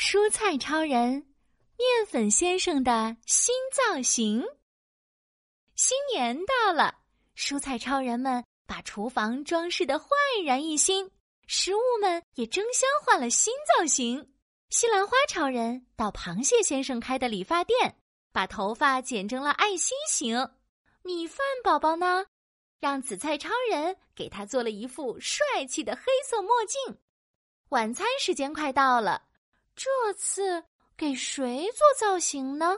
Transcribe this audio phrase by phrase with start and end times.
[0.00, 1.26] 蔬菜超人
[1.76, 4.44] 面粉先生的新造型。
[5.74, 7.00] 新年到了，
[7.36, 10.08] 蔬菜超人们把厨房装饰的焕
[10.44, 11.10] 然一新，
[11.48, 14.32] 食物们也争相换了新造型。
[14.70, 17.98] 西兰花超人到螃蟹先生开的理发店，
[18.32, 20.48] 把头发剪成了爱心形。
[21.02, 22.24] 米饭宝宝呢，
[22.78, 26.98] 让紫菜超人给他做了一副帅气的黑色墨镜。
[27.70, 29.24] 晚餐时间快到了。
[29.78, 30.64] 这次
[30.96, 32.76] 给谁做造型呢？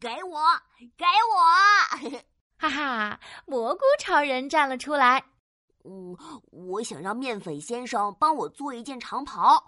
[0.00, 0.40] 给我，
[0.96, 1.04] 给
[1.34, 2.22] 我！
[2.56, 5.24] 哈哈，蘑菇超人站了出来。
[5.84, 6.16] 嗯，
[6.52, 9.60] 我想让面粉先生帮我做一件长袍。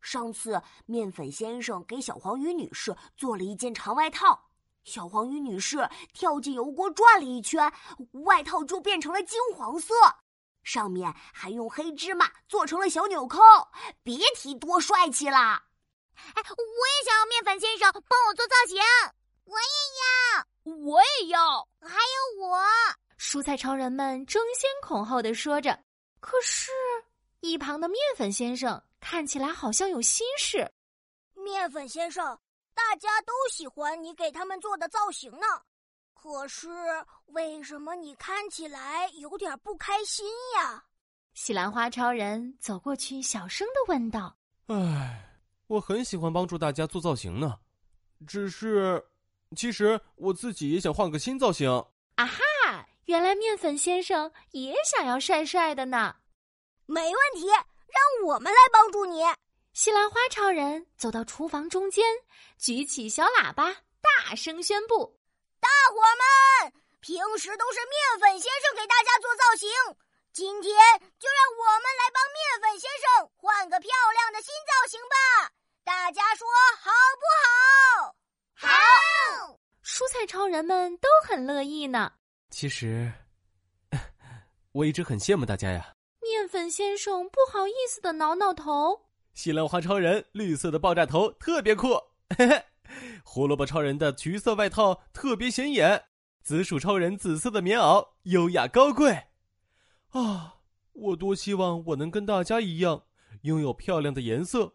[0.00, 4.50] 上次面粉先生给小黄鱼女士做了一件长外套，
[4.82, 7.72] 小黄鱼女士跳进油锅转了一圈，
[8.24, 9.94] 外套就变成了金黄色，
[10.64, 13.38] 上面还用黑芝麻做成了小纽扣，
[14.02, 15.62] 别提多帅气了。
[16.14, 18.80] 哎，我也想要面粉先生帮我做造型，
[19.44, 19.66] 我也
[20.00, 20.46] 要，
[20.86, 22.62] 我也要，还有我。
[23.18, 25.78] 蔬菜超人们争先恐后的说着。
[26.20, 26.70] 可是，
[27.40, 30.70] 一旁的面粉先生看起来好像有心事。
[31.34, 32.38] 面粉先生，
[32.74, 35.46] 大家都喜欢你给他们做的造型呢。
[36.14, 36.68] 可是，
[37.26, 40.84] 为什么你看起来有点不开心呀？
[41.34, 44.36] 西兰花超人走过去，小声的问道
[44.68, 45.28] ：“唉。”
[45.66, 47.58] 我很喜欢帮助大家做造型呢，
[48.26, 49.02] 只是，
[49.56, 51.70] 其实我自己也想换个新造型。
[52.16, 52.86] 啊哈！
[53.06, 56.14] 原来面粉先生也想要帅帅的呢。
[56.86, 59.22] 没问题，让我们来帮助你。
[59.72, 62.04] 西兰花超人走到厨房中间，
[62.58, 65.18] 举起小喇叭，大声宣布
[65.58, 66.00] ：“大伙
[66.66, 69.68] 们，平时都是面粉先生给大家做造型，
[70.32, 70.72] 今天
[71.18, 75.52] 就让我们来帮面粉先生换个漂亮的新造型吧。”
[75.84, 76.46] 大家说
[76.80, 78.68] 好不好？
[78.68, 79.58] 好！
[79.84, 82.12] 蔬菜超人们都很乐意呢。
[82.50, 83.12] 其实，
[84.72, 85.92] 我一直很羡慕大家呀。
[86.20, 89.08] 面粉先生不好意思的挠挠头。
[89.34, 91.94] 西兰花超人绿色的爆炸头特别酷，
[92.38, 92.64] 嘿嘿。
[93.24, 96.04] 胡萝卜超人的橘色外套特别显眼，
[96.42, 99.31] 紫薯超人紫色的棉袄优雅高贵。
[100.12, 100.56] 啊，
[100.92, 103.04] 我多希望我能跟大家一样，
[103.42, 104.74] 拥有漂亮的颜色。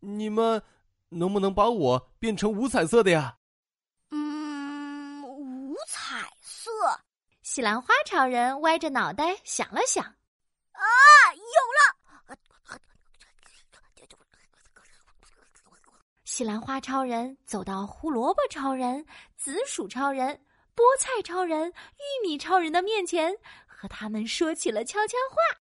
[0.00, 0.62] 你们
[1.10, 3.38] 能不能把我变成五彩色的呀？
[4.10, 6.70] 嗯，五彩色。
[7.42, 10.82] 西兰花超人歪着脑袋想了想，啊，
[11.34, 11.42] 有
[11.78, 12.78] 了！
[16.24, 20.34] 西兰花超人走到胡萝卜超人、紫薯超人、
[20.74, 23.32] 菠菜超人、玉米超人的面前，
[23.84, 25.60] 和他们说起了悄悄话。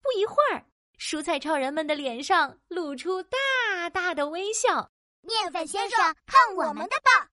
[0.00, 0.64] 不一会儿。
[0.96, 4.92] 蔬菜超人们的脸上露出大大的微笑。
[5.22, 7.30] 面粉先生，看我们的吧！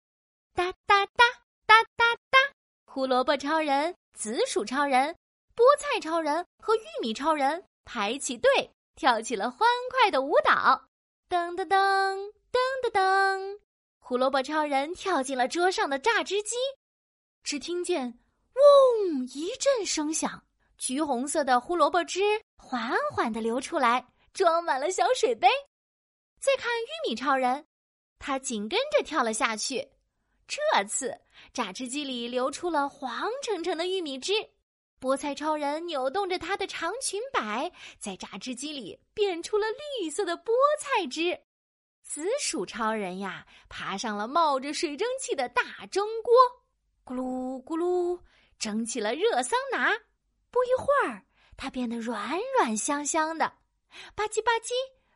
[0.55, 1.23] 哒哒哒
[1.67, 2.39] 哒哒哒！
[2.85, 5.15] 胡萝卜超人、紫薯超人、
[5.55, 10.87] 菠菜超人和玉米超人排起队，跳起了欢快的舞蹈。
[11.29, 13.59] 噔噔噔噔噔噔！
[13.99, 16.55] 胡萝卜超人跳进了桌上的榨汁机，
[17.43, 18.17] 只听见
[18.55, 20.43] “嗡”一阵声响。
[20.77, 22.21] 橘红色的胡萝卜汁
[22.57, 24.03] 缓缓的流出来，
[24.33, 25.47] 装满了小水杯。
[26.39, 27.67] 再看玉米超人，
[28.17, 29.91] 他紧跟着跳了下去。
[30.47, 31.15] 这次
[31.53, 34.33] 榨汁机里流出了黄澄澄的玉米汁。
[34.99, 39.65] 菠菜超人扭动着他的长裙摆，在榨汁机里变出了
[39.99, 41.39] 绿色的菠菜汁。
[42.03, 46.33] 紫薯超人呀，爬上了冒着水蒸气的大蒸锅，
[47.05, 47.80] 咕噜咕噜
[48.61, 49.91] 蒸起了热桑拿。
[50.51, 51.23] 不一会儿，
[51.57, 53.47] 它变得软软香香的，
[54.13, 54.71] 吧唧吧唧，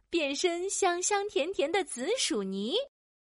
[0.09, 2.75] 变身香香甜甜的紫薯泥。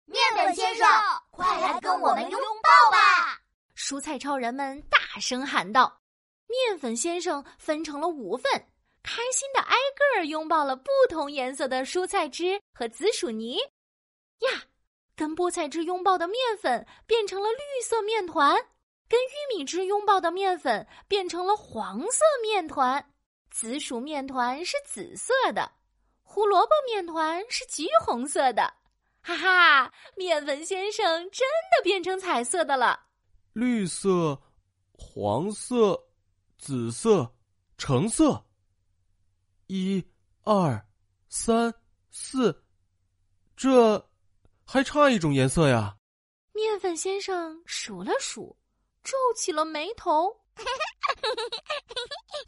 [0.04, 0.86] 面粉先生，
[1.30, 3.40] 快来跟我们拥抱吧！
[3.74, 6.02] 蔬菜超人们大声喊道。
[6.48, 8.52] 面粉先生分成了五份，
[9.04, 13.56] 开心的挨个儿拥抱了不同颜色的蔬菜汁和紫薯泥。
[14.40, 14.64] 呀，
[15.16, 18.58] 跟菠菜汁拥抱的面粉变成了绿色面团。
[19.12, 23.14] 跟玉米汁拥抱的面粉变成了黄色面团，
[23.50, 25.70] 紫薯面团是紫色的，
[26.24, 28.74] 胡萝卜面团是橘红色的。
[29.22, 32.98] 哈哈，面粉先生真的变成彩色的了。
[33.52, 34.42] 绿色、
[34.94, 36.02] 黄色、
[36.58, 37.36] 紫色、
[37.78, 38.42] 橙色。
[39.68, 40.02] 一、
[40.44, 40.82] 二、
[41.28, 41.74] 三、
[42.12, 42.64] 四，
[43.58, 44.10] 这
[44.64, 45.98] 还差一种颜色呀。
[46.54, 48.56] 面粉先生数了数。
[49.04, 50.36] 皱起了眉头。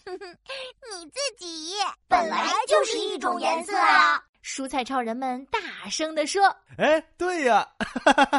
[0.06, 1.76] 你自己
[2.08, 4.24] 本来就是一种颜色啊！
[4.44, 5.60] 蔬菜超人们大
[5.90, 7.68] 声地说：“哎，对呀！”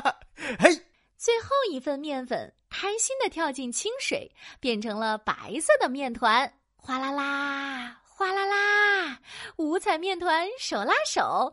[0.61, 9.19] 嘿，最后一份面粉开心的跳进清水，变成了白色的面团，哗啦啦，哗啦啦，
[9.57, 11.53] 五彩面团手拉手，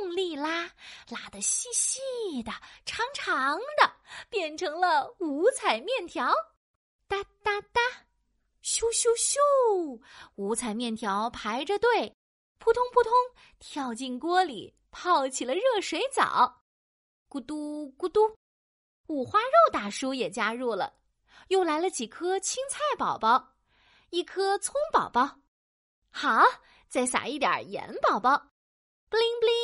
[0.00, 0.70] 用力拉，
[1.10, 2.00] 拉的细细
[2.42, 2.50] 的、
[2.86, 3.92] 长长的，
[4.28, 6.32] 变成了五彩面条，
[7.06, 7.80] 哒哒哒，
[8.62, 10.00] 咻咻咻，
[10.36, 12.14] 五彩面条排着队。
[12.58, 13.12] 扑通扑通，
[13.58, 16.62] 跳进锅里泡起了热水澡，
[17.28, 18.36] 咕嘟咕嘟，
[19.08, 20.94] 五花肉大叔也加入了，
[21.48, 23.54] 又来了几颗青菜宝宝，
[24.10, 25.40] 一颗葱宝宝，
[26.12, 26.44] 好，
[26.88, 28.38] 再撒一点盐宝宝，
[29.08, 29.54] 布灵布灵，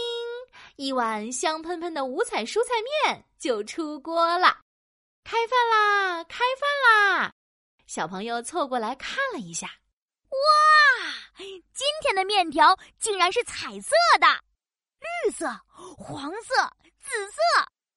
[0.78, 2.70] 一碗香喷喷的五彩蔬菜
[3.04, 4.60] 面就出锅了，
[5.24, 7.32] 开饭啦，开饭啦！
[7.88, 9.66] 小朋友凑过来看了一下。
[10.28, 10.36] 哇
[11.36, 13.90] 今天的面条竟然是彩色
[14.20, 14.26] 的，
[15.00, 16.54] 绿色、黄色、
[17.00, 17.40] 紫色、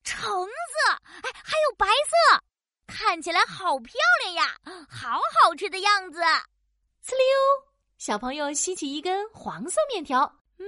[0.04, 0.92] 橙色，
[1.22, 2.44] 哎，还有白色，
[2.88, 3.94] 看起来好漂
[4.24, 6.20] 亮呀，好好吃的样子。
[6.20, 7.70] 呲溜，
[8.00, 10.22] 小朋友吸起一根黄色面条，
[10.58, 10.66] 嗯，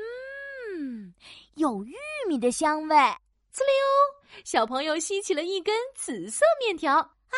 [0.83, 1.13] 嗯
[1.55, 1.95] 有玉
[2.27, 2.95] 米的香味。
[2.95, 7.37] 呲溜，小朋友吸起了一根紫色面条，啊，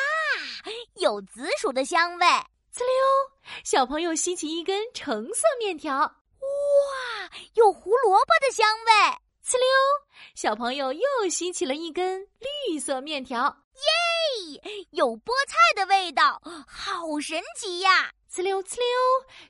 [0.95, 2.25] 有紫薯的香味。
[2.25, 2.87] 呲溜，
[3.63, 8.91] 小朋友吸起一根橙色面条，哇，有胡萝卜的香味。
[9.45, 9.67] 呲溜，
[10.33, 12.27] 小朋友又吸起了一根
[12.69, 13.57] 绿色面条，
[14.55, 14.61] 耶，
[14.91, 18.11] 有菠菜的味道，好神奇呀！
[18.31, 18.85] 呲溜呲溜，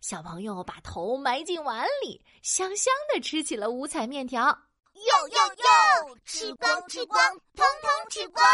[0.02, 4.44] 小朋友把头埋进碗里，香香的吃起了五彩面条，
[4.94, 7.19] 哟哟哟，吃光吃光，
[7.56, 8.46] 通通吃光。